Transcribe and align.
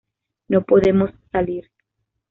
No 0.47 0.63
podemos 0.63 1.11
salir. 1.31 1.69